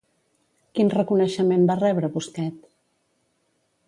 [0.77, 2.57] Quin reconeixement va rebre Busquet?